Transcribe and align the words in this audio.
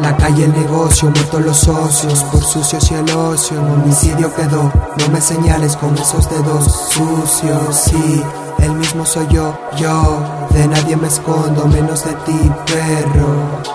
La 0.00 0.16
calle 0.16 0.44
el 0.44 0.52
negocio, 0.52 1.10
muertos 1.10 1.44
los 1.44 1.56
socios, 1.58 2.24
por 2.24 2.42
sucios 2.42 2.90
y 2.90 2.94
el 2.94 3.10
ocio, 3.10 3.58
en 3.58 3.66
homicidio 3.66 4.34
quedó. 4.34 4.72
No 4.98 5.08
me 5.12 5.20
señales 5.20 5.76
con 5.76 5.96
esos 5.96 6.28
dedos 6.30 6.64
sucios, 6.90 7.76
sí, 7.76 8.22
el 8.58 8.74
mismo 8.74 9.04
soy 9.04 9.26
yo, 9.28 9.58
yo, 9.76 10.48
de 10.50 10.66
nadie 10.66 10.96
me 10.96 11.08
escondo, 11.08 11.66
menos 11.66 12.04
de 12.04 12.12
ti, 12.24 12.52
perro. 12.66 13.71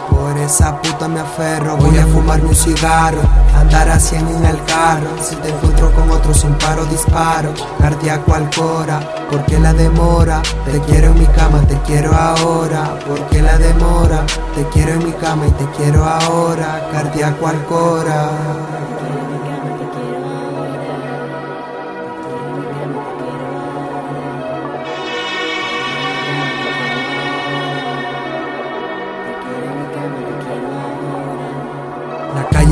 Esa 0.47 0.81
puta 0.81 1.09
me 1.09 1.19
aferro, 1.19 1.75
voy 1.75 1.97
a 1.97 2.07
fumarme 2.07 2.47
un 2.47 2.55
cigarro, 2.55 3.19
andar 3.53 3.89
a 3.89 3.99
cien 3.99 4.25
en 4.29 4.45
el 4.45 4.63
carro. 4.63 5.09
Si 5.21 5.35
te 5.35 5.49
encuentro 5.49 5.91
con 5.91 6.09
otro 6.09 6.33
sin 6.33 6.53
paro, 6.53 6.85
disparo, 6.85 7.53
cardíaco 7.81 8.33
al 8.33 8.49
cora. 8.55 8.97
porque 9.29 9.59
la 9.59 9.73
demora? 9.73 10.41
Te 10.63 10.79
quiero 10.79 11.07
en 11.07 11.19
mi 11.19 11.25
cama, 11.25 11.59
te 11.67 11.77
quiero 11.81 12.15
ahora. 12.15 12.97
porque 13.05 13.41
la 13.41 13.57
demora? 13.57 14.25
Te 14.55 14.63
quiero 14.69 14.93
en 14.93 15.05
mi 15.05 15.11
cama 15.11 15.47
y 15.47 15.51
te 15.51 15.65
quiero 15.75 16.05
ahora, 16.05 16.87
cardíaco 16.93 17.45
al 17.45 17.65
cora. 17.65 18.29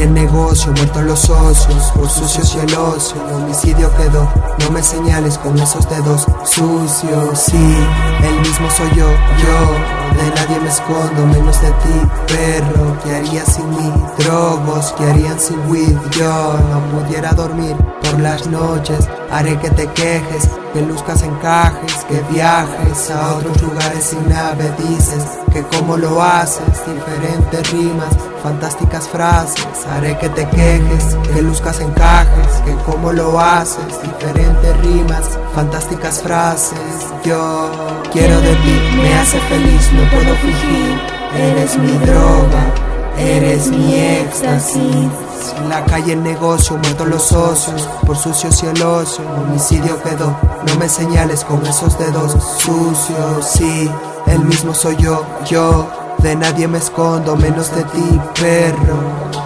El 0.05 0.13
negocio, 0.13 0.71
muertos 0.73 1.03
los 1.03 1.19
socios, 1.19 1.91
por 1.95 2.09
sucios 2.09 2.55
y 2.55 2.59
el 2.59 2.75
ocio, 2.75 3.15
el 3.27 3.35
homicidio 3.35 3.91
quedó. 3.95 4.29
No 4.59 4.71
me 4.71 4.81
señales 4.81 5.37
con 5.37 5.57
esos 5.57 5.87
dedos 5.89 6.25
sucios, 6.43 7.39
sí, 7.39 7.77
el 8.23 8.39
mismo 8.39 8.69
soy 8.69 8.89
yo, 8.95 9.09
yo, 9.09 10.17
de 10.17 10.29
nadie 10.35 10.59
me 10.61 10.69
escondo, 10.69 11.25
menos 11.25 11.59
de 11.61 11.69
ti, 11.69 12.01
perro, 12.27 12.97
¿qué 13.03 13.15
harías 13.15 13.53
sin 13.53 13.69
mí? 13.69 13.91
Drogos, 14.19 14.93
¿qué 14.97 15.05
harían 15.05 15.39
sin 15.39 15.59
weed? 15.69 15.97
Yo 16.11 16.59
no 16.69 16.79
pudiera 16.91 17.33
dormir 17.33 17.75
por 18.03 18.19
las 18.19 18.45
noches, 18.47 19.07
haré 19.35 19.57
que 19.59 19.69
te 19.69 19.85
quejes, 19.87 20.49
que 20.73 20.81
luzcas 20.81 21.21
encajes, 21.21 22.05
que 22.07 22.21
viajes 22.33 23.11
a 23.11 23.35
otros 23.35 23.61
lugares 23.61 24.03
sin 24.05 24.29
nave, 24.29 24.71
dices 24.77 25.23
que 25.51 25.61
cómo 25.63 25.97
lo 25.97 26.21
haces, 26.21 26.65
diferentes 26.87 27.71
rimas, 27.71 28.15
fantásticas 28.41 29.09
frases, 29.09 29.67
haré 29.91 30.17
que 30.19 30.29
te 30.29 30.47
quejes, 30.47 31.17
que 31.33 31.41
luzcas 31.41 31.81
encajes, 31.81 32.47
que 32.63 32.73
cómo 32.89 33.11
lo 33.11 33.37
haces, 33.37 34.01
diferentes 34.01 34.77
rimas, 34.77 35.37
fantásticas 35.53 36.21
frases, 36.21 36.79
yo 37.25 37.69
quiero 38.13 38.39
de 38.39 38.55
ti, 38.55 38.79
me 38.95 39.13
hace 39.15 39.37
feliz, 39.49 39.91
no 39.91 40.09
puedo 40.11 40.33
fingir, 40.37 41.01
eres 41.37 41.77
mi 41.77 41.91
droga, 42.05 42.63
eres 43.17 43.67
mi 43.67 43.95
éxtasis. 43.95 45.34
La 45.69 45.83
calle 45.85 46.13
el 46.13 46.23
negocio, 46.23 46.77
muertos 46.77 47.07
los 47.07 47.23
socios, 47.23 47.87
por 48.05 48.17
sucios 48.17 48.63
y 48.63 48.67
el 48.67 48.81
ocio, 48.81 49.23
homicidio 49.41 50.01
quedó. 50.01 50.37
No 50.67 50.75
me 50.79 50.89
señales 50.89 51.43
con 51.43 51.65
esos 51.65 51.97
dedos 51.97 52.31
sucios, 52.59 53.45
sí, 53.45 53.89
el 54.27 54.39
mismo 54.45 54.73
soy 54.73 54.95
yo, 54.97 55.25
yo, 55.45 55.87
de 56.19 56.35
nadie 56.35 56.67
me 56.67 56.77
escondo, 56.77 57.35
menos 57.35 57.75
de 57.75 57.83
ti, 57.83 58.21
perro. 58.39 59.44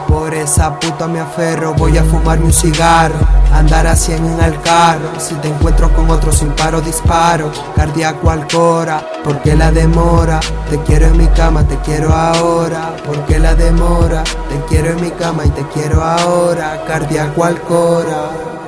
Esa 0.51 0.79
puta 0.79 1.07
me 1.07 1.19
aferro, 1.19 1.75
voy 1.75 1.95
a 1.95 2.03
fumarme 2.03 2.45
un 2.45 2.51
cigarro, 2.51 3.19
andar 3.53 3.85
a 3.85 3.93
en 3.93 4.41
el 4.41 4.59
carro. 4.61 5.07
Si 5.19 5.35
te 5.35 5.47
encuentro 5.47 5.93
con 5.93 6.09
otro 6.09 6.31
sin 6.31 6.49
paro, 6.53 6.81
disparo, 6.81 7.51
cardíaco 7.75 8.31
al 8.31 8.47
cora. 8.47 9.07
porque 9.23 9.55
la 9.55 9.71
demora? 9.71 10.39
Te 10.67 10.79
quiero 10.79 11.05
en 11.05 11.17
mi 11.17 11.27
cama, 11.27 11.63
te 11.67 11.77
quiero 11.85 12.11
ahora. 12.11 12.95
porque 13.05 13.37
la 13.37 13.53
demora? 13.53 14.23
Te 14.23 14.59
quiero 14.67 14.89
en 14.89 15.01
mi 15.01 15.11
cama 15.11 15.45
y 15.45 15.49
te 15.51 15.61
quiero 15.67 16.03
ahora, 16.03 16.83
cardíaco 16.87 17.43
al 17.43 17.61
cora. 17.61 18.58